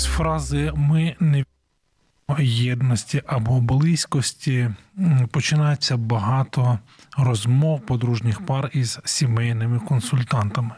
[0.00, 1.44] З фрази ми не
[2.38, 4.70] єдності або близькості
[5.30, 6.78] починається багато
[7.18, 10.74] розмов подружніх пар із сімейними консультантами.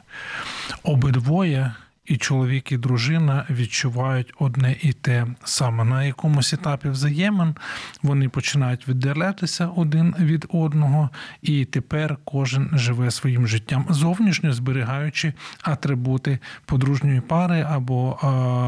[0.82, 1.74] Обидвоє.
[2.04, 5.84] І чоловік, і дружина відчувають одне і те саме.
[5.84, 7.54] На якомусь етапі взаємин
[8.02, 11.10] вони починають віддалятися один від одного,
[11.42, 18.18] і тепер кожен живе своїм життям, зовнішньо зберігаючи атрибути подружньої пари або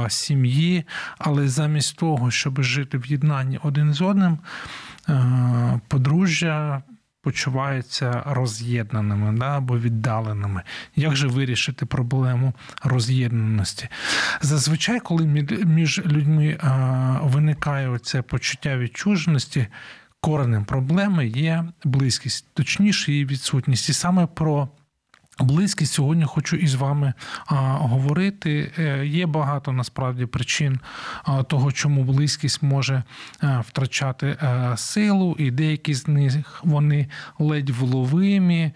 [0.06, 0.84] е, сім'ї.
[1.18, 4.38] Але замість того, щоб жити в єднанні один з одним,
[5.08, 6.82] е, подружжя
[7.24, 10.62] почуваються роз'єднаними да, або віддаленими.
[10.96, 13.88] Як же вирішити проблему роз'єднаності?
[14.40, 15.26] Зазвичай, коли
[15.64, 16.58] між людьми
[17.22, 19.66] виникає це почуття відчуженості,
[20.20, 23.88] коренем проблеми є близькість, точніше її відсутність.
[23.88, 24.68] І саме про
[25.40, 27.12] Близькість сьогодні хочу із вами
[27.46, 28.72] а, говорити.
[28.78, 30.80] Е, є багато насправді причин
[31.24, 33.02] а, того, чому близькість може
[33.40, 38.72] а, е, втрачати е, силу, і деякі з них вони ледь вловимі,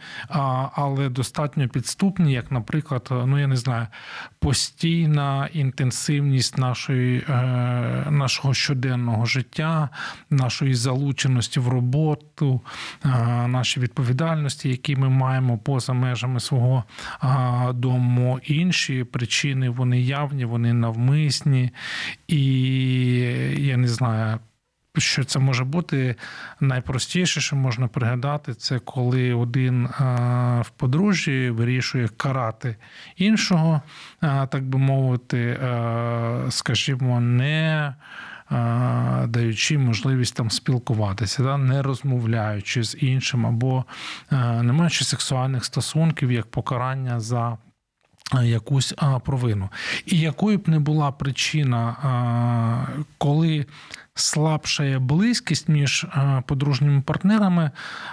[0.72, 3.86] але достатньо підступні, як, наприклад, ну я не знаю,
[4.38, 7.24] постійна інтенсивність нашої,
[8.10, 9.88] нашого щоденного життя,
[10.30, 12.60] нашої залученості в роботу,
[13.46, 16.84] наші відповідальності, які ми маємо поза межами свого
[17.74, 18.40] дому.
[18.44, 21.70] Інші причини вони явні, вони навмисні,
[22.28, 22.42] і
[23.58, 24.38] я не знаю.
[24.98, 26.16] Що це може бути
[26.60, 29.88] найпростіше, що можна пригадати, це коли один
[30.60, 32.76] в подружжі вирішує карати
[33.16, 33.82] іншого,
[34.20, 35.60] так би мовити,
[36.50, 37.94] скажімо, не
[39.28, 43.84] даючи можливість там спілкуватися, да, не розмовляючи з іншим, або
[44.62, 47.58] не маючи сексуальних стосунків як покарання за.
[48.42, 48.94] Якусь
[49.24, 49.68] провину.
[50.06, 51.96] І якою б не була причина,
[53.18, 53.66] коли
[54.20, 57.70] слабшає близькість між е, подружніми партнерами,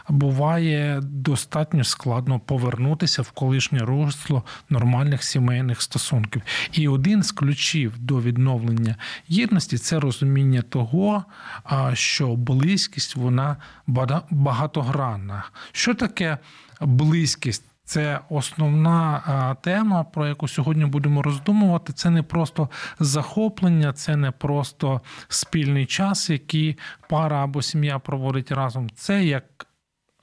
[0.09, 6.41] буває достатньо складно повернутися в колишнє русло нормальних сімейних стосунків.
[6.71, 8.95] І один з ключів до відновлення
[9.27, 11.25] єдності це розуміння того,
[11.93, 13.57] що близькість вона
[14.31, 15.43] багатогранна.
[15.71, 16.37] Що таке
[16.81, 17.63] близькість?
[17.85, 21.93] Це основна тема, про яку сьогодні будемо роздумувати.
[21.93, 22.69] Це не просто
[22.99, 26.77] захоплення, це не просто спільний час, який
[27.09, 28.89] пара або сім'я проводить разом.
[28.89, 29.43] Це як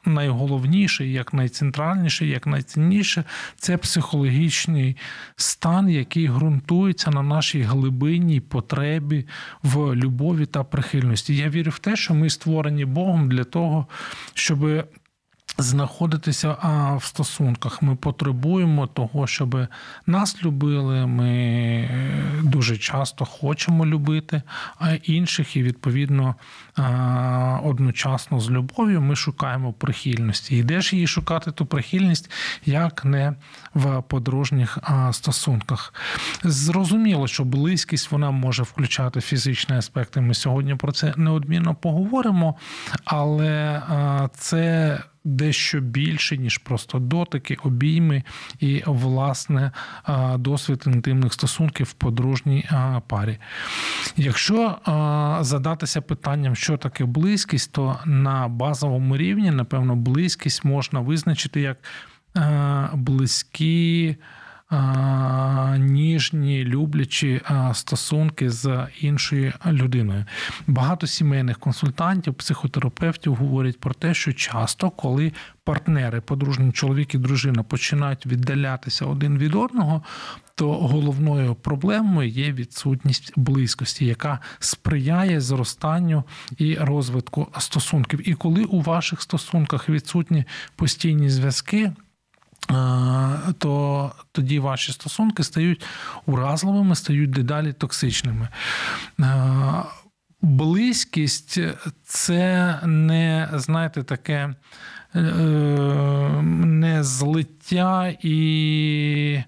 [0.05, 3.25] найголовніше, як найцентральніше, як найцінніше
[3.57, 4.97] це психологічний
[5.37, 9.27] стан, який ґрунтується на нашій глибинній потребі
[9.63, 11.37] в любові та прихильності.
[11.37, 13.87] Я вірю в те, що ми створені Богом для того,
[14.35, 14.87] щоб
[15.59, 16.57] знаходитися
[16.97, 17.83] в стосунках.
[17.83, 19.67] Ми потребуємо того, щоб
[20.07, 21.07] нас любили.
[21.07, 24.43] Ми е, дуже часто хочемо любити
[25.03, 26.35] інших, і відповідно
[27.63, 30.57] одночасно з любов'ю ми шукаємо прихильності.
[30.57, 32.31] І де ж її шукати ту прихильність,
[32.65, 33.35] як не
[33.75, 34.79] в подружніх
[35.13, 35.95] стосунках?
[36.45, 40.21] Зрозуміло, що близькість вона може включати фізичні аспекти.
[40.21, 42.57] Ми сьогодні про це неодмінно поговоримо,
[43.05, 43.83] але
[44.35, 48.23] це дещо більше, ніж просто дотики, обійми
[48.61, 49.71] і власне
[50.37, 52.71] досвід інтимних стосунків в подружній
[53.07, 53.39] парі.
[54.17, 54.79] Якщо
[55.41, 61.77] задатися питанням, що таке близькість, то на базовому рівні, напевно, близькість можна визначити як
[62.95, 64.17] близькі
[65.79, 67.41] ніжні, люблячі
[67.73, 70.25] стосунки з іншою людиною.
[70.67, 75.33] Багато сімейних консультантів, психотерапевтів говорять про те, що часто, коли
[75.65, 80.03] партнери, подружні чоловік і дружина починають віддалятися один від одного.
[80.55, 86.25] То головною проблемою є відсутність близькості, яка сприяє зростанню
[86.59, 88.29] і розвитку стосунків.
[88.29, 90.45] І коли у ваших стосунках відсутні
[90.77, 91.93] постійні зв'язки,
[93.59, 95.85] то тоді ваші стосунки стають
[96.27, 98.49] уразливими, стають дедалі токсичними.
[100.43, 101.59] Близькість
[102.05, 104.55] це не, знаєте, таке
[105.15, 105.21] е,
[106.43, 109.43] не злиття і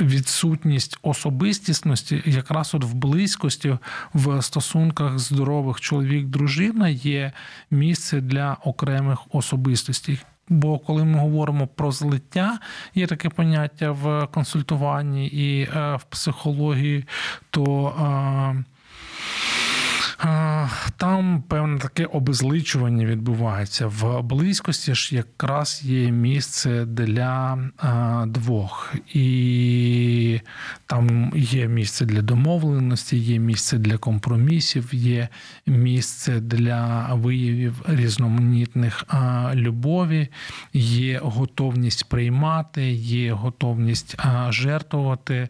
[0.00, 3.78] відсутність особистісності, якраз от в близькості,
[4.14, 7.32] в стосунках здорових чоловік-дружина є
[7.70, 10.20] місце для окремих особистостей.
[10.48, 12.58] Бо коли ми говоримо про злиття,
[12.94, 17.04] є таке поняття в консультуванні і е, в психології,
[17.50, 18.64] то е,
[20.96, 23.86] там певне таке обезличування відбувається.
[23.86, 27.58] В близькості ж якраз є місце для
[28.26, 30.40] двох, і
[30.86, 35.28] там є місце для домовленості, є місце для компромісів, є
[35.66, 39.04] місце для виявів різноманітних
[39.54, 40.28] любові,
[40.72, 44.16] є готовність приймати, є готовність
[44.48, 45.48] жертвувати,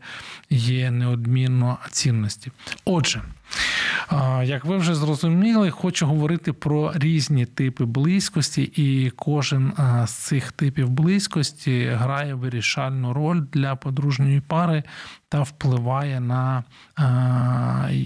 [0.50, 2.50] є неодмінно цінності.
[2.84, 3.22] Отже.
[4.44, 9.72] Як ви вже зрозуміли, хочу говорити про різні типи близькості, і кожен
[10.06, 14.82] з цих типів близькості грає вирішальну роль для подружньої пари
[15.28, 16.64] та впливає на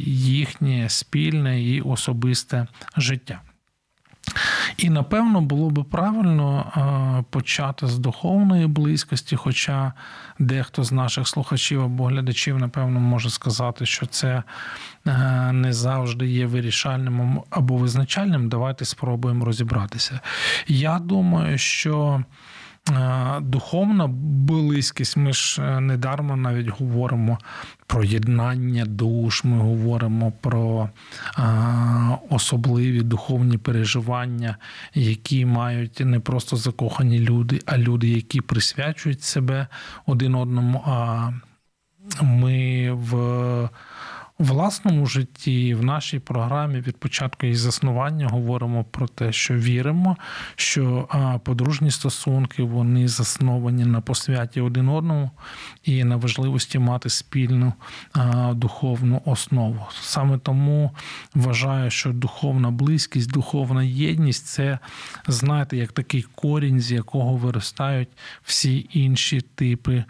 [0.06, 2.66] їхнє спільне і особисте
[2.96, 3.40] життя.
[4.76, 6.72] І напевно було би правильно
[7.30, 9.92] почати з духовної близькості, хоча
[10.38, 14.42] дехто з наших слухачів або глядачів, напевно, може сказати, що це
[15.52, 18.48] не завжди є вирішальним або визначальним.
[18.48, 20.20] Давайте спробуємо розібратися.
[20.66, 22.24] Я думаю, що Е,
[23.40, 24.06] духовна
[24.46, 25.16] близькість.
[25.16, 27.38] Ми ж е, недармо навіть говоримо
[27.86, 30.88] про єднання душ, ми говоримо про
[31.38, 31.42] е,
[32.30, 34.56] особливі духовні переживання,
[34.94, 39.66] які мають не просто закохані люди, а люди, які присвячують себе
[40.06, 40.82] один одному.
[40.86, 41.30] А
[42.22, 43.68] ми в
[44.38, 50.16] власному житті, в нашій програмі від початку її заснування говоримо про те, що віримо,
[50.56, 51.08] що
[51.44, 55.30] подружні стосунки вони засновані на посвяті один одному
[55.84, 57.72] і на важливості мати спільну
[58.52, 59.86] духовну основу.
[60.00, 60.90] Саме тому
[61.34, 64.78] вважаю, що духовна близькість, духовна єдність це,
[65.28, 68.08] знаєте, як такий корінь, з якого виростають
[68.42, 70.04] всі інші типи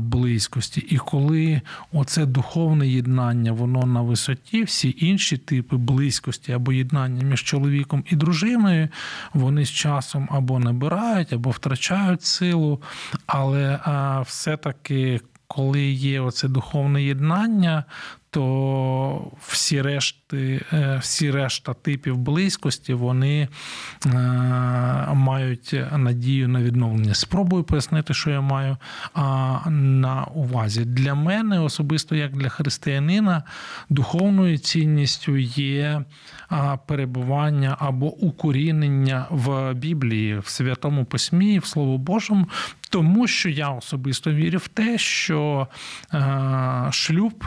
[0.00, 0.80] близькості.
[0.80, 1.60] І коли
[1.92, 8.16] оце духовне єднання, воно на висоті, всі інші типи близькості або єднання між чоловіком і
[8.16, 8.88] дружиною,
[9.34, 12.82] вони з часом або набирають, або втрачають силу,
[13.26, 13.78] але
[14.26, 15.20] все-таки.
[15.52, 17.84] Коли є оце духовне єднання,
[18.30, 23.48] то всі решти, е, всі решта типів близькості вони
[24.06, 24.08] е,
[25.14, 27.14] мають надію на відновлення.
[27.14, 28.76] Спробую пояснити, що я маю
[29.70, 30.84] на увазі.
[30.84, 33.42] Для мене, особисто як для християнина,
[33.88, 36.04] духовною цінністю є
[36.86, 42.48] перебування або укорінення в Біблії, в Святому Письмі, в Слово Божому.
[42.90, 45.68] Тому що я особисто вірю в те, що
[46.14, 47.44] е, шлюб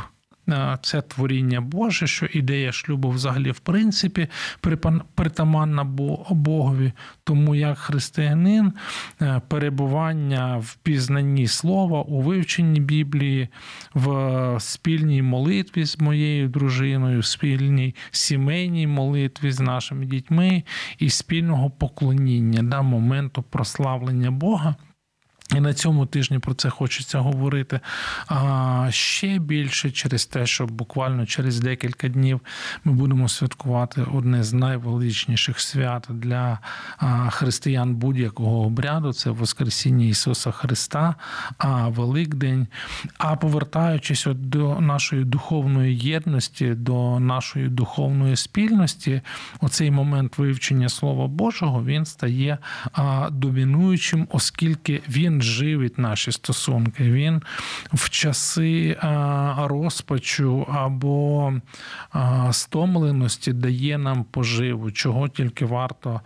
[0.81, 4.27] це творіння Боже, що ідея шлюбу взагалі в принципі
[5.15, 5.83] притаманна
[6.29, 6.91] Богові.
[7.23, 8.73] Тому як християнин
[9.21, 13.47] е, перебування в пізнанні слова, у вивченні Біблії,
[13.93, 20.63] в спільній молитві з моєю дружиною, в спільній сімейній молитві з нашими дітьми
[20.99, 24.75] і спільного поклоніння да, моменту прославлення Бога.
[25.51, 27.79] І на цьому тижні про це хочеться говорити
[28.27, 32.41] а ще більше через те, що буквально через декілька днів
[32.83, 36.59] ми будемо святкувати одне з найвеличніших свят для
[37.29, 41.15] християн будь-якого обряду це Воскресіння Ісуса Христа,
[41.57, 42.67] а Великдень.
[43.17, 49.21] А повертаючись от до нашої духовної єдності, до нашої духовної спільності,
[49.61, 52.57] оцей момент вивчення Слова Божого він стає
[53.31, 57.11] домінуючим, оскільки він живить наші стосунки.
[57.11, 57.41] Він
[57.93, 58.97] в часи
[59.57, 61.53] розпачу або
[62.51, 66.21] стомленості дає нам поживу, чого тільки варто,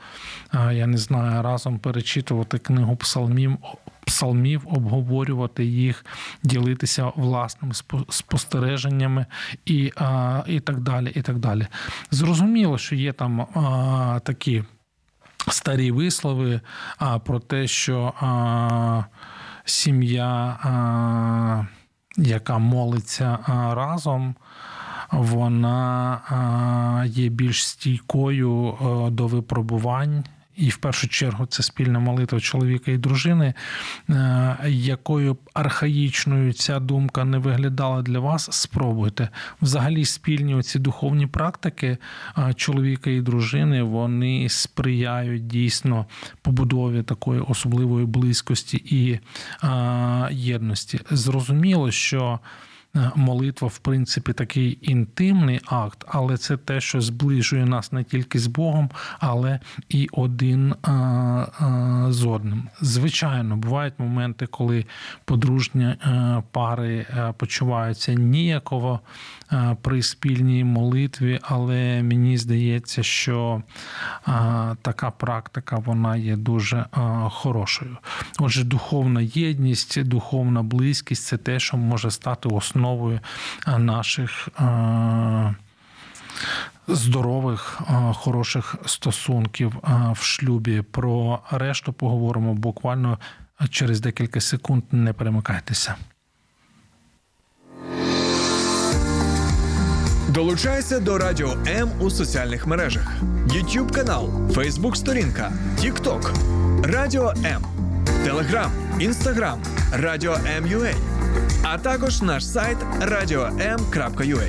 [0.54, 3.58] я не знаю, разом перечитувати книгу псалмів.
[4.06, 6.06] Псалмів обговорювати їх,
[6.44, 7.74] ділитися власними
[8.10, 9.26] спостереженнями
[9.66, 9.92] і
[10.48, 11.12] і так далі.
[11.16, 11.68] і так далі.
[12.12, 14.64] Зрозуміло, що є там а, такі
[15.50, 16.62] старі вислови
[16.98, 19.04] а, про те, що а,
[19.66, 21.66] сім'я, а,
[22.18, 23.40] яка молиться
[23.76, 24.36] разом,
[25.12, 30.24] вона є більш стійкою а, до випробувань.
[30.58, 33.54] І в першу чергу це спільна молитва чоловіка і дружини,
[34.10, 39.30] е, якою б архаїчною ця думка не виглядала для вас, спробуйте.
[39.62, 41.98] Взагалі, спільні оці духовні практики
[42.38, 46.06] е, чоловіка і дружини вони сприяють дійсно
[46.42, 49.20] побудові такої особливої близькості і
[49.64, 49.70] е,
[50.32, 51.00] єдності.
[51.12, 52.40] Зрозуміло, що.
[52.96, 58.40] Е, молитва, в принципі, такий інтимний акт, але це те, що зближує нас не тільки
[58.40, 58.90] з Богом,
[59.20, 62.64] але і один е, е, з одним.
[62.82, 64.86] Звичайно, бувають моменти, коли
[65.26, 65.96] подружні
[66.52, 67.06] пари
[67.38, 69.00] почуваються ніяково
[69.82, 73.62] при спільній молитві, але мені здається, що
[74.82, 76.86] така практика вона є дуже
[77.30, 77.98] хорошою.
[78.40, 83.20] Отже, духовна єдність, духовна близькість це те, що може стати основою основою
[83.68, 85.56] е, наших е,
[86.88, 89.74] здорових, е, хороших стосунків
[90.12, 90.82] в шлюбі.
[90.82, 93.20] Про решту поговоримо буквально
[93.70, 94.84] через декілька секунд.
[94.92, 95.96] Не перемикайтеся.
[100.30, 103.12] Долучайся до Радіо М у соціальних мережах:
[103.48, 106.34] YouTube канал, Facebook сторінка, TikTok,
[106.84, 107.64] Радіо М,
[108.24, 109.62] Телеграм, Інстаграм,
[109.94, 111.17] Радіо М.Ю.А
[111.64, 114.48] а також наш сайт radio.m.ua.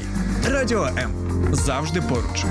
[0.51, 1.11] Радіо М
[1.53, 2.45] завжди поруч.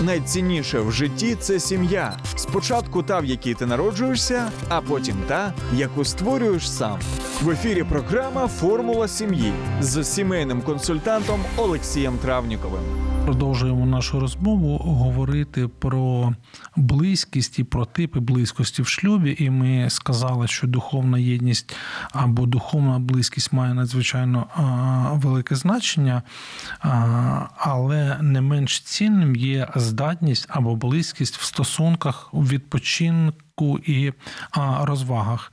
[0.00, 2.16] Найцінніше в житті це сім'я.
[2.36, 6.98] Спочатку та, в якій ти народжуєшся, а потім та, яку створюєш сам.
[7.42, 16.34] В ефірі програма Формула сім'ї з сімейним консультантом Олексієм Травніковим продовжуємо нашу розмову говорити про
[16.76, 19.36] близькість і про типи близькості в шлюбі.
[19.38, 21.76] І ми сказали, що духовна єдність
[22.12, 24.46] або духовна близькість має надзвичайно
[25.22, 26.22] велике значення,
[27.56, 34.12] але не менш цінним є здатність або близькість в стосунках відпочинку і
[34.82, 35.52] розвагах.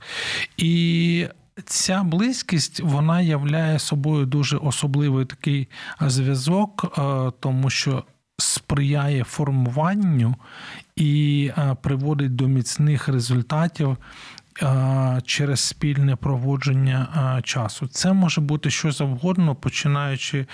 [0.56, 1.26] І
[1.64, 5.68] Ця близькість вона являє собою дуже особливий такий
[6.00, 8.04] зв'язок, е, тому що
[8.38, 10.34] сприяє формуванню
[10.96, 13.96] і е, приводить до міцних результатів
[15.24, 17.86] через спільне проводження часу.
[17.86, 20.46] Це може бути що завгодно, починаючи,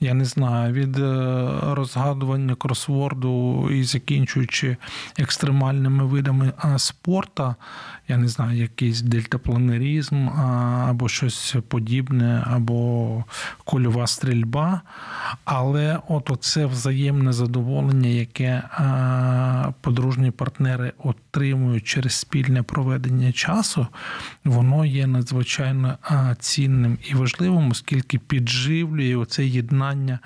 [0.00, 4.76] я не знаю, від е, розгадування кросворду і закінчуючи
[5.18, 7.54] екстремальними видами спорту,
[8.08, 10.28] я не знаю, якийсь дельтапланерізм
[10.88, 13.24] або щось подібне, або
[13.64, 14.80] кульова стрільба.
[15.44, 18.62] Але от оце взаємне задоволення, яке
[19.80, 23.86] подружні партнери отримують через спільне проведення часу часу,
[24.44, 25.98] воно є надзвичайно
[26.38, 30.18] цінним і важливим, оскільки підживлює оце єднання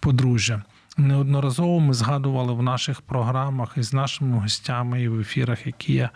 [0.00, 0.62] подружжя.
[0.98, 6.10] Неодноразово ми згадували в наших програмах із нашими гостями і в ефірах, які я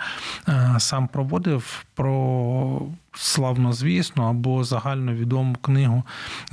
[0.79, 6.03] сам проводив, про славнозвісну або загальновідому книгу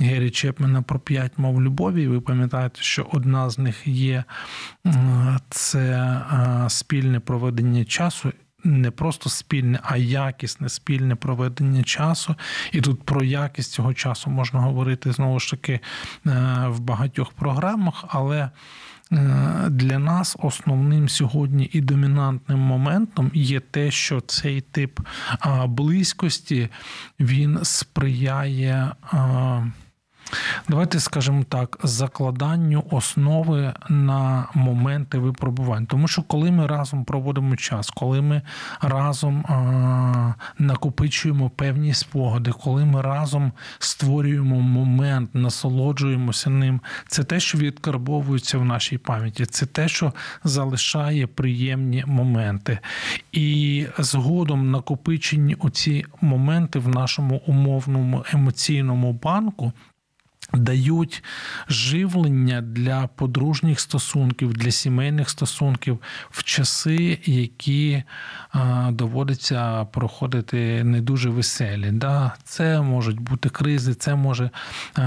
[0.00, 2.08] Гері Чепмена про п'ять мов любові.
[2.08, 4.24] Ви пам'ятаєте, що одна з них є
[5.50, 6.20] це
[6.68, 8.32] спільне проведення часу
[8.68, 12.34] не просто спільне, а якісне спільне проведення часу.
[12.72, 15.80] І тут про якість цього часу можна говорити знову ж таки е,
[16.68, 18.50] в багатьох програмах, але.
[19.12, 25.00] Е, для нас основним сьогодні і домінантним моментом є те, що цей тип
[25.66, 26.68] близькості
[27.20, 28.92] він сприяє
[30.68, 35.86] Давайте скажемо так, закладанню основи на моменти випробувань.
[35.86, 38.42] Тому що коли ми разом проводимо час, коли ми
[38.80, 47.58] разом а, накопичуємо певні спогади, коли ми разом створюємо момент, насолоджуємося ним, це те, що
[47.58, 50.12] відкарбовується в нашій пам'яті, це те, що
[50.44, 52.78] залишає приємні моменти.
[53.32, 59.72] І згодом накопичені оці моменти в нашому умовному емоційному банку
[60.54, 61.24] дають
[61.68, 65.98] живлення для подружніх стосунків, для сімейних стосунків
[66.30, 68.02] в часи, які
[68.90, 71.92] доводиться проходити не дуже веселі.
[72.44, 74.50] Це можуть бути кризи, це може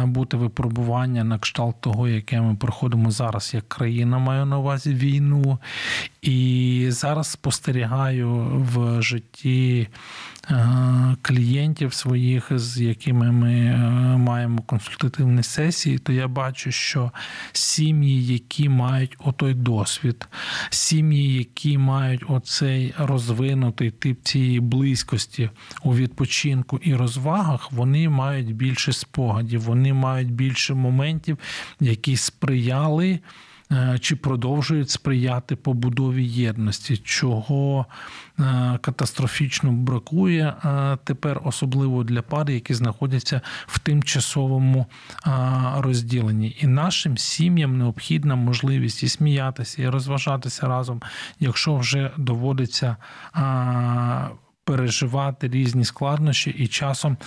[0.04, 5.60] бути випробування на кшталт того, яке ми проходимо зараз, як країна маю на увазі війну.
[6.22, 8.30] І зараз спостерігаю
[8.74, 9.88] в житті
[11.22, 13.78] клієнтів своїх, з якими ми
[14.18, 17.12] маємо консультативні сесії, то я бачу, що
[17.52, 20.28] сім'ї, які мають отой досвід,
[20.70, 25.50] сім'ї, які мають оцей розвинутий тип цієї близькості
[25.84, 31.38] у відпочинку і розвагах, вони мають більше спогадів, вони мають більше моментів,
[31.80, 33.20] які сприяли.
[33.72, 37.86] Е, чи продовжують сприяти побудові єдності, чого
[38.40, 44.86] е, катастрофічно бракує е, тепер, особливо для пар, які знаходяться в тимчасовому
[45.78, 46.58] розділенні.
[46.60, 51.02] І нашим сім'ям необхідна можливість і сміятися, і розважатися разом,
[51.40, 52.98] якщо вже доводиться
[54.64, 57.18] переживати різні складнощі і часом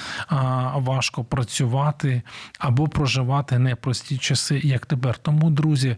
[0.75, 2.23] важко працювати
[2.59, 5.19] або проживати непрості часи, як тепер.
[5.19, 5.97] Тому, друзі,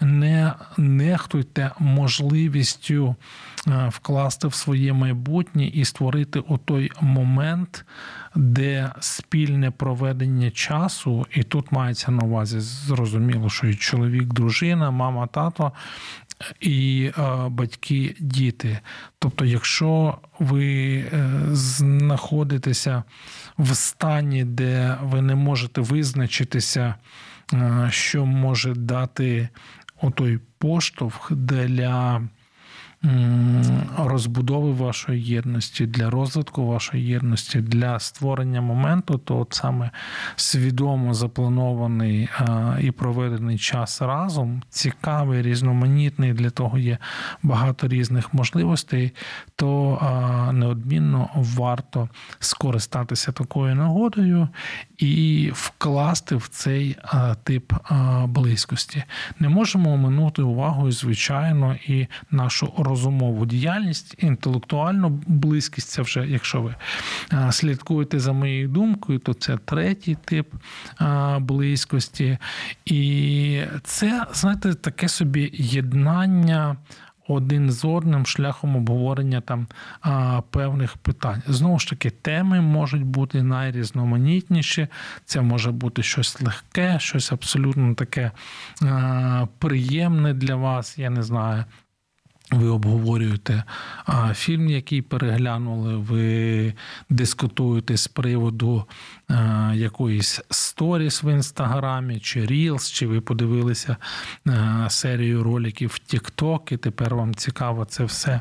[0.00, 3.16] не нехтуйте можливістю
[3.88, 7.84] вкласти в своє майбутнє і створити у той момент,
[8.34, 15.26] де спільне проведення часу, і тут мається на увазі зрозуміло, що і чоловік, дружина, мама,
[15.26, 15.72] тато
[16.60, 18.78] і е, батьки, діти.
[19.18, 23.02] Тобто, якщо ви е, знаходитеся
[23.58, 26.94] в стані, де ви не можете визначитися,
[27.52, 29.48] е, що може дати
[30.02, 32.22] отой поштовх для
[33.98, 39.90] розбудови вашої єдності, для розвитку вашої єдності, для створення моменту, то от саме
[40.36, 42.28] свідомо запланований
[42.80, 46.98] і проведений час разом, цікавий, різноманітний, для того є
[47.42, 49.12] багато різних можливостей,
[49.56, 49.98] то
[50.52, 52.08] неодмінно варто
[52.38, 54.48] скористатися такою нагодою
[54.98, 56.96] і вкласти в цей
[57.42, 57.72] тип
[58.26, 59.04] близькості.
[59.38, 65.88] Не можемо оминути увагою, звичайно, і нашу розумову діяльність, інтелектуальну близькість.
[65.88, 66.74] Це вже, якщо ви
[67.50, 70.54] слідкуєте за моєю думкою, то це третій тип
[71.38, 72.38] близькості.
[72.84, 76.76] І це, знаєте, таке собі єднання
[77.28, 79.66] один з одним шляхом обговорення там
[80.00, 81.42] а, певних питань.
[81.46, 84.88] Знову ж таки, теми можуть бути найрізноманітніші.
[85.24, 88.30] Це може бути щось легке, щось абсолютно таке
[88.82, 90.98] а, приємне для вас.
[90.98, 91.64] Я не знаю.
[92.50, 93.64] Ви обговорюєте
[94.06, 96.74] а, фільм, який переглянули, ви
[97.10, 98.84] дискутуєте з приводу
[99.28, 103.96] а, якоїсь сторіс в інстаграмі, чи Reels, чи ви подивилися
[104.46, 108.40] а, серію роликів в TikTok, і тепер вам цікаво це все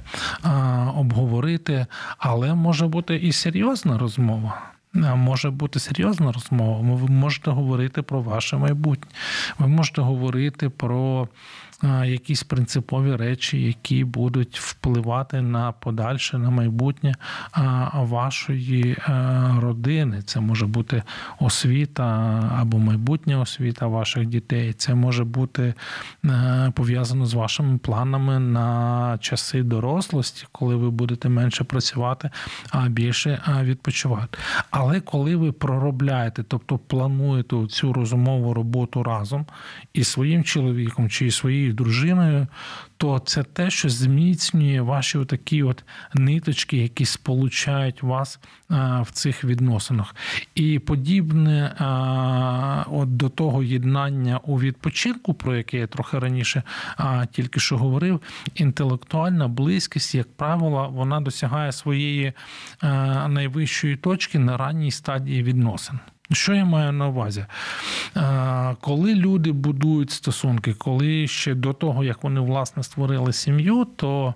[0.95, 1.85] обговорити.
[2.17, 4.61] Але може бути і серйозна розмова.
[5.15, 6.95] Може бути серйозна розмова.
[6.95, 9.11] Ви можете говорити про ваше майбутнє.
[9.59, 11.27] Ви можете говорити про
[11.83, 17.15] якісь принципові речі, які будуть впливати на подальше, на майбутнє
[17.93, 18.97] вашої е,
[19.59, 20.21] родини.
[20.25, 21.03] Це може бути
[21.39, 22.05] освіта
[22.59, 24.73] або майбутня освіта ваших дітей.
[24.73, 25.73] Це може бути
[26.25, 32.29] е, пов'язано з вашими планами на часи дорослості, коли ви будете менше працювати,
[32.69, 34.37] а більше відпочивати.
[34.71, 39.45] Але коли ви проробляєте, тобто плануєте цю розумову роботу разом
[39.93, 42.47] із своїм чоловіком чи своєю дружиною,
[42.97, 48.39] то це те, що зміцнює ваші такі от ниточки, які сполучають вас
[49.01, 50.15] в цих відносинах.
[50.55, 51.75] І подібне
[52.91, 56.63] от до того єднання у відпочинку, про яке я трохи раніше
[57.31, 58.21] тільки що говорив,
[58.55, 62.33] інтелектуальна близькість, як правило, вона досягає своєї
[63.27, 65.99] найвищої точки на ранній стадії відносин.
[66.31, 67.45] Що я маю на увазі?
[68.81, 74.33] Коли люди будують стосунки, коли ще до того, як вони власне створили сім'ю, то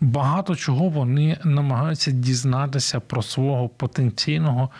[0.00, 4.70] багато чого вони намагаються дізнатися про свого потенційного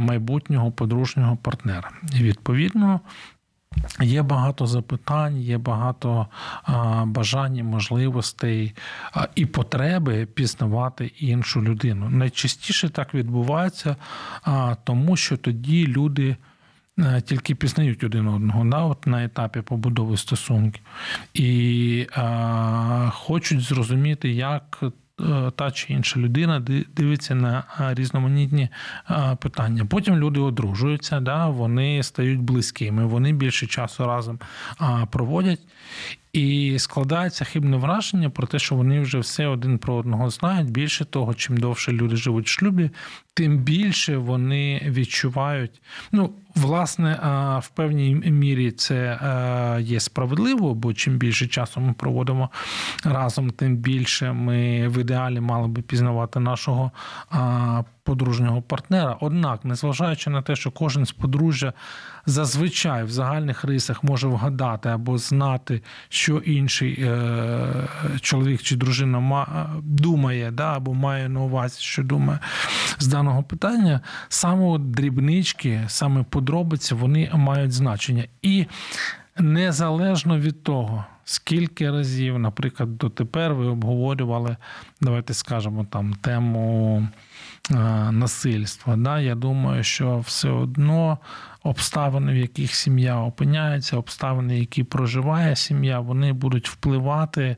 [0.00, 1.90] майбутнього подружнього партнера.
[2.14, 3.00] І відповідно
[4.00, 6.26] Є багато запитань, є багато
[7.04, 8.74] бажань, можливостей
[9.34, 12.10] і потреби пізнавати іншу людину.
[12.10, 13.96] Найчастіше так відбувається,
[14.84, 16.36] тому що тоді люди
[16.98, 20.82] е, тільки пізнають один одного да, от на етапі побудови стосунків
[21.34, 24.82] і а, хочуть зрозуміти, як
[25.56, 26.60] та чи інша людина
[26.96, 28.68] дивиться на е, різноманітні
[29.10, 29.84] е, питання.
[29.84, 34.38] Потім люди одружуються, да, вони стають близькими, вони більше часу разом
[35.10, 35.60] проводять.
[36.32, 40.70] І складається хибне враження про те, що вони вже все один про одного знають.
[40.70, 42.90] Більше того, чим довше люди живуть в шлюбі,
[43.34, 45.82] тим більше вони відчувають.
[46.12, 47.18] Ну, власне,
[47.62, 49.18] в певній мірі це
[49.80, 52.50] є справедливо, бо чим більше часу ми проводимо
[53.04, 56.90] разом, тим більше ми в ідеалі мали би пізнавати нашого
[58.02, 59.16] подружнього партнера.
[59.20, 61.72] Однак, незважаючи на те, що кожен з подружжя
[62.26, 67.88] зазвичай в загальних рисах може вгадати або знати, що інший е,
[68.20, 72.38] чоловік чи дружина думає, да, або має на увазі, що думає
[72.98, 78.24] з даного питання, саме дрібнички, саме подробиці, вони мають значення.
[78.42, 78.66] І
[79.38, 84.56] незалежно від того, Скільки разів, наприклад, дотепер ви обговорювали,
[85.00, 87.08] давайте скажемо там тему
[88.10, 88.96] насильства.
[88.96, 89.20] Да?
[89.20, 91.18] Я думаю, що все одно
[91.62, 97.56] обставини, в яких сім'я опиняється, обставини, які проживає сім'я, вони будуть впливати е,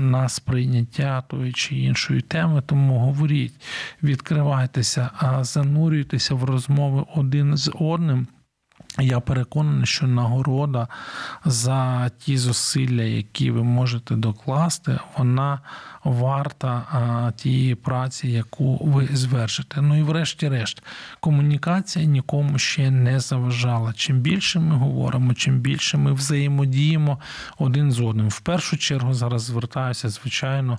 [0.00, 2.62] на сприйняття тої чи іншої теми.
[2.66, 3.54] Тому говоріть,
[4.02, 8.26] відкривайтеся, занурюйтеся в розмови один з одним.
[8.98, 10.88] Я переконаний, що нагорода
[11.44, 15.60] за ті зусилля, які ви можете докласти, вона
[16.04, 19.82] варта тієї праці, яку ви звершите.
[19.82, 20.82] Ну і врешті-решт,
[21.20, 23.92] комунікація нікому ще не заважала.
[23.92, 27.18] Чим більше ми говоримо, чим більше ми взаємодіємо
[27.58, 28.28] один з одним.
[28.28, 30.78] В першу чергу зараз звертаюся, звичайно,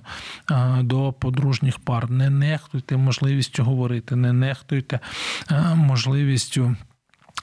[0.80, 2.10] до подружніх пар.
[2.10, 5.00] Не нехтуйте можливістю говорити, не нехтуйте
[5.74, 6.76] можливістю.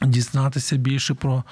[0.01, 1.43] Дізнатися більше про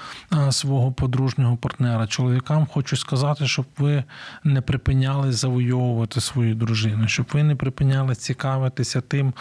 [0.51, 2.07] свого подружнього партнера.
[2.07, 4.03] Чоловікам хочу сказати, щоб ви
[4.43, 9.33] не припиняли завойовувати свою дружину, щоб ви не припиняли цікавитися тим,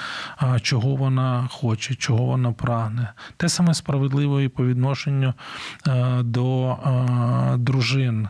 [0.63, 3.13] чого вона хоче, чого вона прагне.
[3.37, 5.35] Те саме справедливо і по відношенню
[6.21, 6.77] до
[7.59, 8.29] дружин.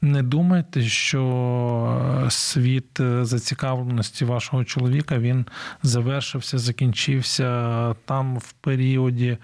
[0.00, 5.46] Не думайте, що світ зацікавленості вашого чоловіка він
[5.82, 9.38] завершився, закінчився там в періоді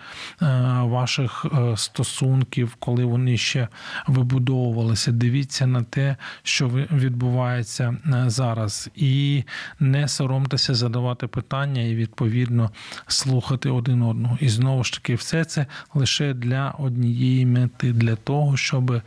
[0.78, 3.68] ваших е, стосунків, коли вони ще
[4.06, 5.12] вибудовувалися.
[5.12, 9.44] Дивіться на те, що відбувається е, зараз, і
[9.80, 12.70] не соромтеся задавати питання і відповідно
[13.06, 14.38] слухати один одного.
[14.40, 19.02] І знову ж таки, все це лише для однієї мети, для того, щоб е,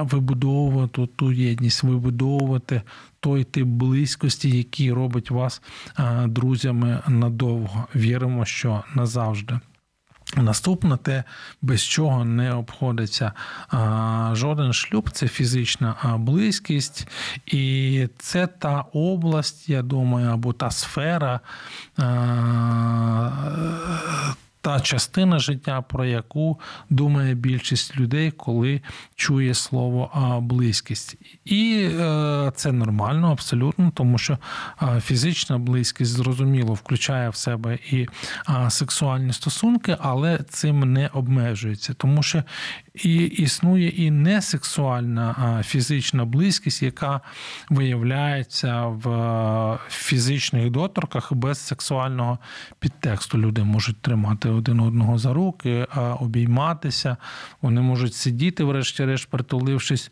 [0.00, 2.82] вибудовувати ту єдність, вибудовувати.
[3.20, 5.62] Той тип близькості, який робить вас
[6.26, 7.86] друзями надовго.
[7.94, 9.60] Віримо, що назавжди.
[10.36, 11.24] Наступне те,
[11.62, 13.32] без чого не обходиться
[14.32, 17.08] жоден шлюб, це фізична близькість,
[17.46, 21.40] і це та область, я думаю, або та сфера.
[24.68, 28.80] Та частина життя, про яку думає більшість людей, коли
[29.14, 30.10] чує слово
[30.42, 31.16] близькість.
[31.44, 34.38] І е, це нормально, абсолютно, тому що
[35.00, 38.08] фізична близькість зрозуміло включає в себе і
[38.68, 42.42] сексуальні стосунки, але цим не обмежується, тому що
[43.04, 47.20] і існує і несексуальна фізична близькість, яка
[47.70, 52.38] виявляється в фізичних доторках без сексуального
[52.78, 53.38] підтексту.
[53.38, 55.86] Люди можуть тримати один одного за руки,
[56.20, 57.16] обійматися,
[57.62, 60.10] вони можуть сидіти, врешті-решт, притулившись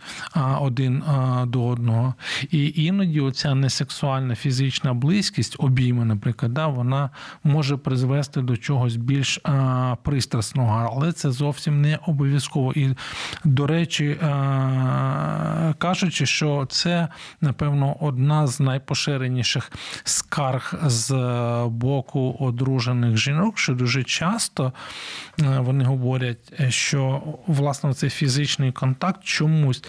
[0.60, 1.02] один
[1.46, 2.14] до одного.
[2.50, 7.10] І іноді оця несексуальна фізична близькість, обійми, наприклад, вона
[7.44, 9.40] може призвести до чогось більш
[10.02, 12.72] пристрасного, але це зовсім не обов'язково.
[12.76, 12.94] І,
[13.44, 14.16] до речі,
[15.78, 17.08] кажучи, що це,
[17.40, 19.72] напевно, одна з найпоширеніших
[20.04, 21.12] скарг з
[21.68, 24.72] боку одружених жінок, що дуже часто
[25.38, 29.84] вони говорять, що власне цей фізичний контакт чомусь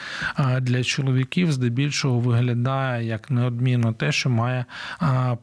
[0.62, 4.66] для чоловіків здебільшого виглядає як неодмінно те, що має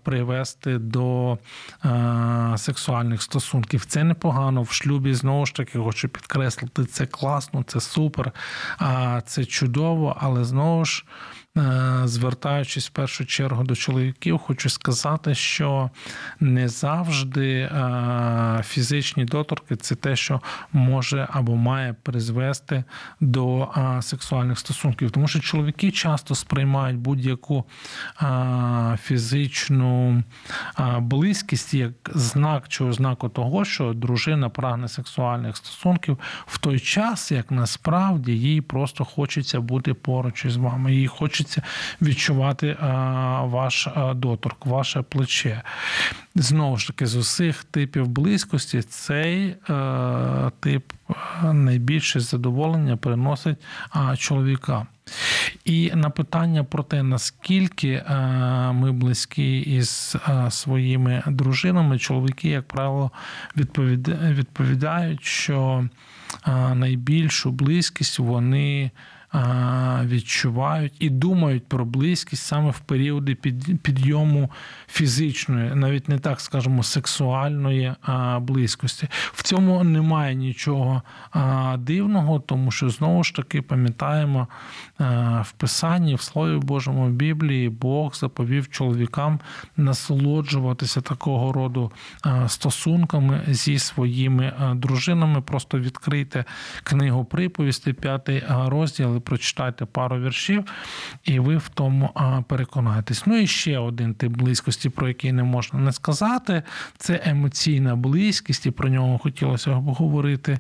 [0.03, 1.39] привести до
[2.57, 3.85] сексуальних стосунків.
[3.85, 5.15] Це непогано в шлюбі.
[5.15, 8.33] Знову ж таки, хочу підкреслити це класно класно, це супер,
[9.27, 11.05] це чудово, але знову ж.
[11.59, 15.91] Е, звертаючись в першу чергу до чоловіків, хочу сказати, що
[16.41, 20.41] не завжди е, фізичні доторки це те, що
[20.73, 22.85] може або має призвести
[23.21, 27.65] до е, сексуальних стосунків, тому що чоловіки часто сприймають будь-яку
[29.03, 30.23] фізичну
[30.99, 37.51] близькість як знак чи ознаку того, що дружина прагне сексуальних стосунків в той час, як
[37.51, 40.95] насправді їй просто хочеться бути поруч із вами.
[40.95, 41.63] Їй хочеться хочеться
[42.03, 42.77] відчувати
[43.43, 45.63] ваш доторк, ваше плече.
[46.35, 50.93] Знову ж таки, з усіх типів близькості цей е, тип
[51.43, 53.57] найбільше задоволення приносить
[54.19, 54.87] чоловікам.
[55.65, 58.15] І на питання про те, наскільки е,
[58.73, 63.11] ми близькі із е, своїми дружинами, чоловіки, як правило,
[63.57, 65.89] відповідають, що
[66.75, 68.91] найбільшу близькість вони
[70.05, 73.35] відчувають і думають про близькість саме в періоди
[73.83, 74.51] підйому
[74.89, 77.95] фізичної, навіть не так скажемо, сексуальної
[78.41, 79.09] близькості.
[79.33, 81.03] В цьому немає нічого
[81.79, 84.49] дивного, тому що знову ж таки пам'ятаємо
[85.43, 89.41] в Писанні, в Слові Божому в Біблії, Бог заповів чоловікам
[89.77, 91.93] насолоджуватися такого роду
[92.47, 95.41] стосунками зі своїми дружинами.
[95.41, 96.45] Просто відкрийте
[96.83, 100.65] книгу приповісти, п'ятий розділ, прочитайте пару віршів,
[101.25, 102.11] і ви в тому
[102.49, 103.27] переконаєтесь.
[103.27, 106.63] Ну і ще один тип близькості, про який не можна не сказати,
[106.99, 110.59] це емоційна близькість, і про нього хотілося б говорити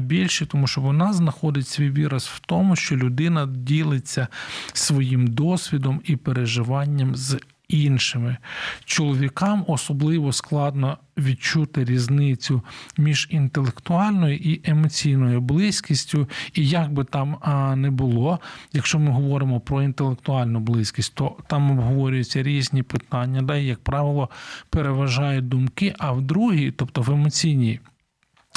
[0.00, 4.28] більше, тому що вона знаходить свій віраз в тому, що людина ділиться
[4.72, 8.36] своїм досвідом і переживанням з іншими.
[8.84, 12.62] Чоловікам особливо складно відчути різницю
[12.98, 16.28] між інтелектуальною і емоційною близькістю.
[16.54, 17.36] І як би там
[17.80, 18.40] не було,
[18.72, 24.30] якщо ми говоримо про інтелектуальну близькість, то там обговорюються різні питання, і, як правило,
[24.70, 27.80] переважають думки, а в другій, тобто в емоційній.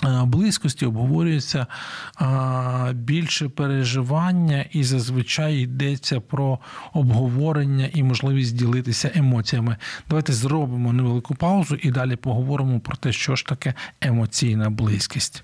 [0.05, 1.67] Е, близькості обговорюється
[2.21, 6.59] е, більше переживання, і зазвичай йдеться про
[6.93, 9.77] обговорення і можливість ділитися емоціями.
[10.09, 15.43] Давайте зробимо невелику паузу і далі поговоримо про те, що ж таке емоційна близькість.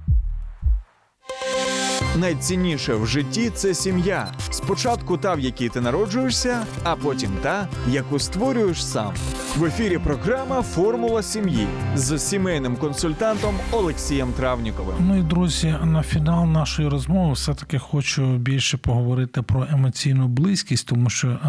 [1.43, 1.70] Yeah.
[2.19, 4.27] Найцінніше в житті це сім'я.
[4.49, 9.13] Спочатку та, в якій ти народжуєшся, а потім та, яку створюєш сам.
[9.57, 14.95] В ефірі програма Формула сім'ї з сімейним консультантом Олексієм Травніковим.
[14.99, 20.87] Ну і друзі, на фінал нашої розмови все таки хочу більше поговорити про емоційну близькість,
[20.87, 21.39] тому що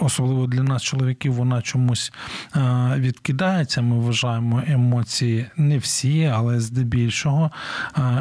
[0.00, 2.12] особливо для нас, чоловіків, вона чомусь
[2.96, 3.82] відкидається.
[3.82, 7.50] Ми вважаємо емоції не всі, але здебільшого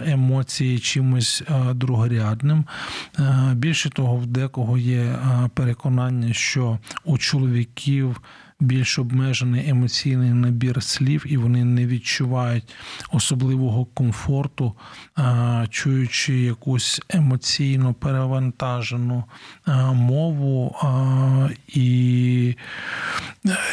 [0.06, 2.66] емоції чимось другорядним.
[3.54, 5.20] Більше того, в декого є
[5.54, 8.22] переконання, що у чоловіків
[8.60, 12.74] більш обмежений емоційний набір слів, і вони не відчувають
[13.12, 14.74] особливого комфорту,
[15.70, 19.24] чуючи якусь емоційно перевантажену
[19.94, 20.76] мову,
[21.68, 22.56] і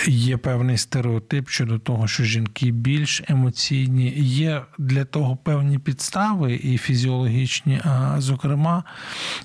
[0.07, 4.12] є певний стереотип щодо того, що жінки більш емоційні.
[4.16, 7.81] Є для того певні підстави і фізіологічні.
[8.18, 8.85] Зокрема,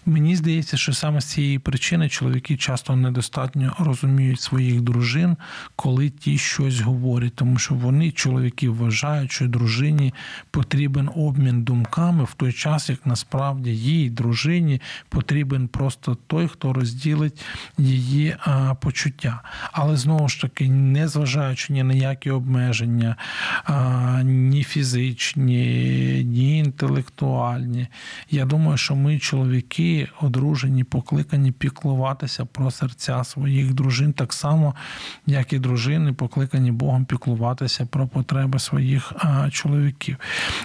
[0.06, 5.38] мені здається, що саме з цієї причини чоловіки часто недостатньо розуміють своїх дружин дружин,
[5.76, 10.14] коли ті щось говорять, тому що вони, чоловіки, вважають, що дружині
[10.52, 17.42] потрібен обмін думками в той час, як насправді їй, дружині, потрібен просто той, хто розділить
[17.78, 19.42] її а, почуття.
[19.72, 23.16] Але знову ж таки, не зважаючи ні на які обмеження,
[23.64, 27.88] а, ні фізичні, ні інтелектуальні.
[28.30, 34.76] Я думаю, що ми, чоловіки, одружені, покликані піклуватися про серця своїх дружин так само,
[35.26, 39.14] як і дружини, покликані Богом піклуватися про потреби своїх
[39.52, 40.18] чоловіків.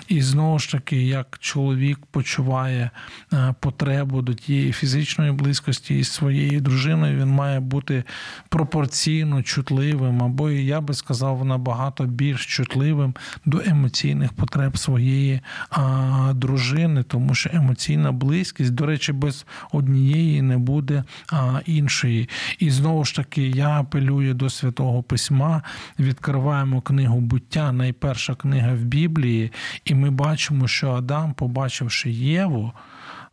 [0.08, 2.90] І знову ж таки, як чоловік почуває
[3.60, 8.04] потребу до тієї фізичної близькості із своєю дружиною, він має бути
[8.48, 13.14] пропорційно чутливим, або я би сказав, набагато більш чутливим
[13.44, 15.40] до емоційних потреб своєї
[16.34, 21.04] дружини, тому що емоційна близькість, до речі, без однієї не буде
[21.66, 22.28] іншої.
[22.58, 25.62] І знову ж таки, я апелюю до святого письма,
[25.98, 29.52] відкриваємо книгу буття, найперша книга в Біблії,
[29.84, 32.72] і ми бачимо, що Адам, побачивши Єву,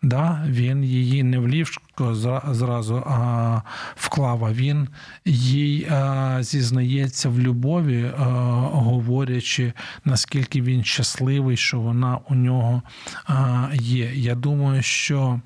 [0.04, 2.16] Да, Він її не в ліжко
[2.52, 3.62] зразу а,
[3.96, 4.88] вклав, а він
[5.26, 8.24] їй а, зізнається в любові, а,
[8.72, 9.74] говорячи,
[10.06, 12.82] наскільки він щасливий, що вона у нього
[13.26, 14.12] а, є.
[14.16, 15.42] Я думаю, що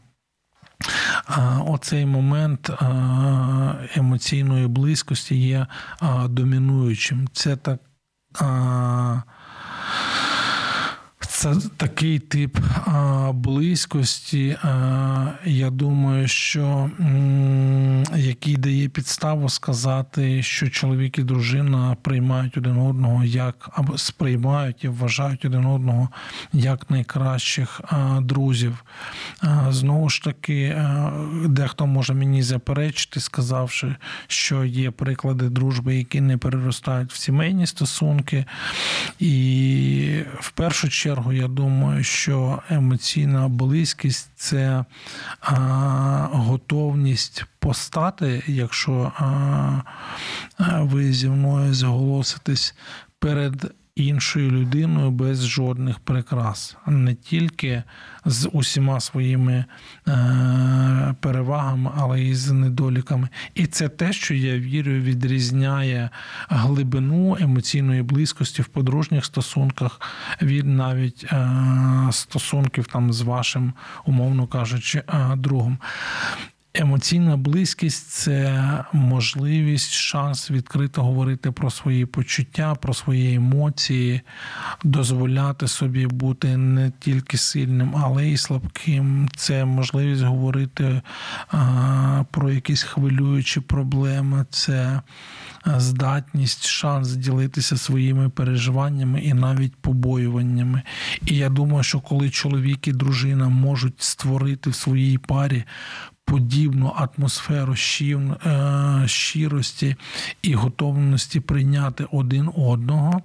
[1.66, 2.72] оцей момент
[3.96, 5.68] емоційної близькості є
[6.30, 7.28] домінуючим.
[7.34, 7.80] Це так.
[11.38, 12.58] Це такий тип
[13.34, 14.58] близькості.
[15.46, 16.90] Я думаю, що
[18.16, 24.88] який дає підставу сказати, що чоловік і дружина приймають один одного як або сприймають і
[24.88, 26.10] вважають один одного
[26.54, 27.82] як найкращих
[28.22, 28.84] друзів.
[29.70, 30.82] Знову ж таки,
[31.46, 33.96] дехто може мені заперечити, сказавши,
[34.28, 38.46] що є приклади дружби, які не переростають в сімейні стосунки.
[39.20, 44.86] І в першу чергу я думаю, що емоційна близькість це
[45.40, 45.56] а,
[46.32, 49.82] готовність постати, якщо а,
[50.82, 52.76] ви зі мною зголоситесь
[53.20, 57.84] перед іншою людиною без жодних прикрас, не тільки
[58.26, 59.66] з усіма своїми
[60.08, 63.30] е, перевагами, але й з недоліками.
[63.56, 66.10] І це те, що я вірю, відрізняє
[66.50, 70.02] глибину емоційної близькості в подружніх стосунках
[70.42, 71.50] від навіть е,
[72.12, 73.74] стосунків там з вашим,
[74.06, 75.78] умовно кажучи, е, другом.
[76.80, 78.64] Емоційна близькість це
[78.94, 84.22] можливість, шанс відкрито говорити про свої почуття, про свої емоції,
[84.84, 89.30] дозволяти собі бути не тільки сильним, але й слабким.
[89.36, 91.02] Це можливість говорити
[91.52, 94.46] а, про якісь хвилюючі проблеми.
[94.50, 95.02] Це
[95.66, 100.82] здатність, шанс ділитися своїми переживаннями і навіть побоюваннями.
[101.26, 105.64] І я думаю, що коли чоловік і дружина можуть створити в своїй парі
[106.28, 107.76] подібну атмосферу
[109.06, 109.96] щирості
[110.42, 113.22] і готовності прийняти один одного,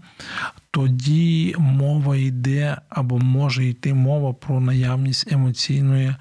[0.71, 6.15] тоді мова йде або може йти мова про наявність емоційної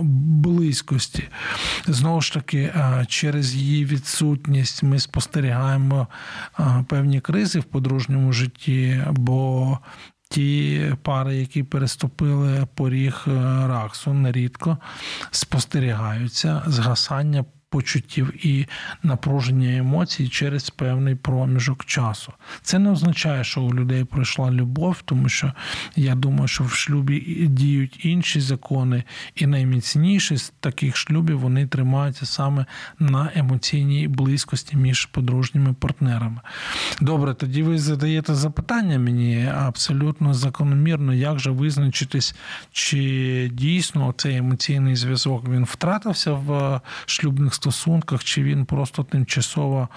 [0.00, 1.28] близькості.
[1.86, 2.72] Знову ж таки,
[3.08, 6.06] через її відсутність ми спостерігаємо
[6.88, 9.78] певні кризи в подружньому житті, бо
[10.30, 13.30] Ті пари, які переступили поріг е,
[13.66, 14.78] раксу, нерідко
[15.30, 18.66] спостерігаються згасання почуттів і
[19.02, 22.32] напруження емоцій через певний проміжок часу.
[22.62, 25.52] Це не означає, що у людей пройшла любов, тому що
[25.96, 29.02] я думаю, що в шлюбі діють інші закони,
[29.34, 32.66] і найміцніші з таких шлюбів вони тримаються саме
[32.98, 36.40] на емоційній близькості між подружніми партнерами.
[37.00, 42.34] Добре, тоді ви задаєте запитання мені абсолютно закономірно, як же визначитись,
[42.72, 49.88] чи дійсно цей емоційний зв'язок він втратився в шлюбних стосунках, чи він просто тимчасово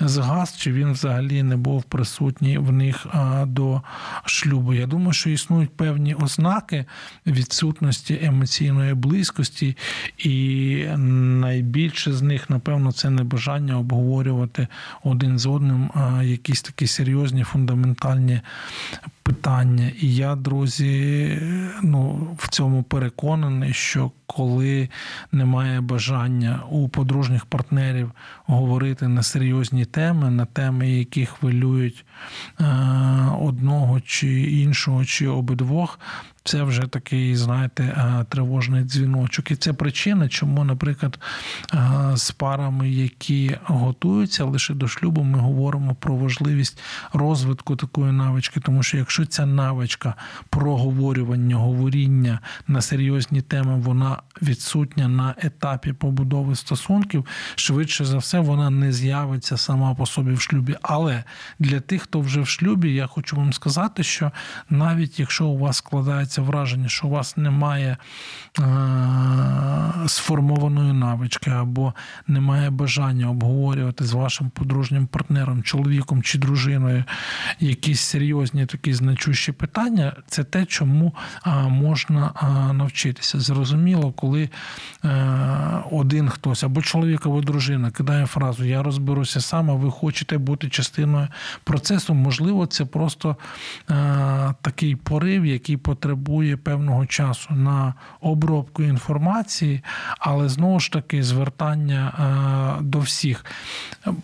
[0.00, 3.06] згас, чи він взагалі не був присутній в них
[3.46, 3.82] до
[4.24, 4.74] шлюбу.
[4.74, 6.84] Я думаю, що існують певні ознаки
[7.26, 9.76] відсутності емоційної близькості,
[10.18, 14.66] і найбільше з них, напевно, це небажання обговорювати
[15.04, 15.90] один з одним
[16.22, 18.40] якісь такі серйозні фундаментальні
[19.22, 19.92] питання.
[20.00, 21.38] І я, друзі,
[21.82, 24.88] ну в цьому переконаний, що коли
[25.32, 28.10] немає бажання у подружніх партнерів
[28.46, 32.04] говорити на серйозні теми, на теми, які хвилюють
[32.60, 32.64] е,
[33.40, 36.00] одного чи іншого, чи обидвох,
[36.44, 39.50] це вже такий, знаєте, е, тривожний дзвіночок.
[39.50, 41.18] І це причина, чому, наприклад,
[41.74, 46.80] е, з парами, які готуються лише до шлюбу, ми говоримо про важливість
[47.12, 50.14] розвитку такої навички, тому що якщо ця навичка
[50.48, 58.70] проговорювання, говоріння на серйозні теми, вона відсутня на етапі побудови стосунків, швидше за все, вона
[58.70, 60.76] не з'явиться сама по собі в шлюбі.
[60.82, 61.24] Але
[61.58, 64.32] для тих, хто вже в шлюбі, я хочу вам сказати, що
[64.70, 67.96] навіть якщо у вас складається враження, що у вас немає
[68.58, 68.64] е-
[70.06, 71.94] сформованої навички, або
[72.26, 77.04] немає бажання обговорювати з вашим подружнім партнером, чоловіком чи дружиною
[77.60, 81.14] якісь серйозні такі значущі питання, це те, чому
[81.68, 82.32] можна
[82.72, 83.40] навчитися.
[83.40, 84.48] Зрозуміло, коли
[85.04, 85.08] е,
[85.90, 90.68] один хтось або чоловік, або дружина кидає фразу Я розберуся сам, а ви хочете бути
[90.68, 91.28] частиною
[91.64, 92.14] процесу.
[92.14, 93.36] Можливо, це просто
[93.90, 96.19] е, такий порив, який потребує
[96.56, 99.82] певного часу на обробку інформації,
[100.18, 102.12] але знову ж таки звертання
[102.78, 103.44] е, до всіх.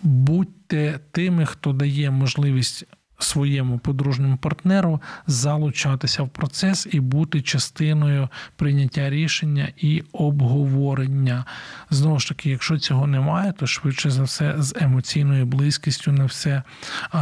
[0.03, 2.85] Будьте тими, хто дає можливість
[3.19, 11.45] своєму подружньому партнеру залучатися в процес і бути частиною прийняття рішення і обговорення.
[11.91, 16.63] Знову ж таки, якщо цього немає, то швидше за все з емоційною близькістю не все
[17.11, 17.19] а,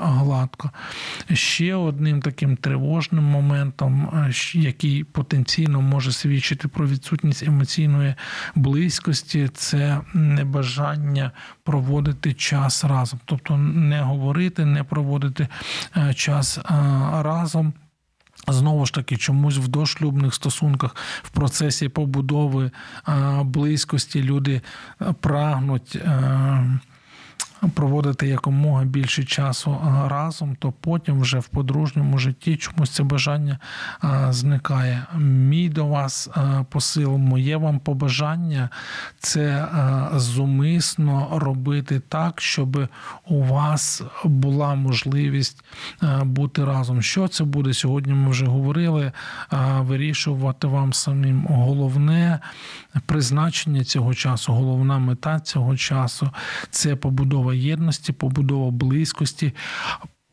[0.00, 0.70] гладко.
[1.32, 4.08] Ще одним таким тривожним моментом,
[4.52, 8.14] який потенційно може свідчити про відсутність емоційної
[8.54, 15.48] близькості, це небажання проводити час разом, тобто не говорити, не проводити проводити
[15.96, 16.62] е, час е,
[17.22, 17.72] разом.
[18.48, 22.70] Знову ж таки, чомусь в дошлюбних стосунках в процесі побудови
[23.44, 24.62] близькості люди
[25.20, 25.98] прагнуть
[27.74, 33.58] проводити якомога більше часу разом, то потім вже в подружньому житті чомусь це бажання
[34.30, 35.06] зникає.
[35.18, 36.28] Мій до вас
[36.70, 38.68] посил, моє вам побажання
[39.18, 39.68] це
[40.14, 42.88] зумисно робити так, щоб
[43.26, 45.64] у вас була можливість
[46.22, 47.02] бути разом.
[47.02, 48.12] Що це буде сьогодні?
[48.12, 49.12] Ми вже говорили.
[49.78, 52.40] Вирішувати вам самим головне
[53.06, 56.30] призначення цього часу, головна мета цього часу
[56.70, 59.52] це побудова єдності, побудова близькості.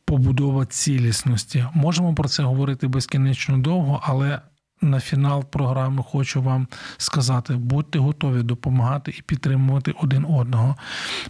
[0.05, 1.65] Побудова цілісності.
[1.73, 4.39] Можемо про це говорити безкінечно довго, але
[4.81, 10.75] на фінал програми хочу вам сказати: будьте готові допомагати і підтримувати один одного,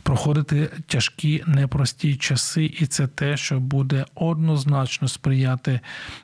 [0.03, 5.79] проходити тяжкі, непрості часи, і це те, що буде однозначно сприяти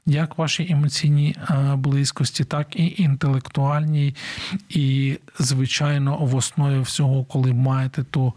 [0.06, 4.16] як вашій емоційній е, близькості, так і інтелектуальній.
[4.70, 8.34] І, звичайно, в основі всього, коли маєте ту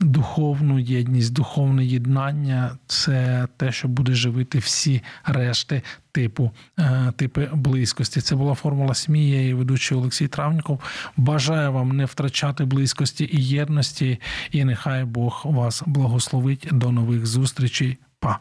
[0.00, 5.82] духовну єдність, духовне єднання це те, що буде живити всі решти
[6.12, 8.20] типу е, типи близькості.
[8.20, 9.48] Це була формула сім'ї.
[9.48, 10.80] Я ведучий Олексій Травніков.
[11.16, 14.20] Бажаю вам не втрачати близькості і єдності,
[14.50, 16.68] і нехай Бог вас благословить.
[16.72, 17.98] До нових зустрічей.
[18.20, 18.38] Па.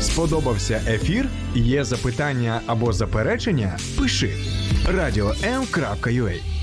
[0.00, 1.28] Сподобався ефір?
[1.54, 3.78] Є запитання або заперечення?
[3.98, 4.30] Пиши
[4.86, 6.55] радіом.ua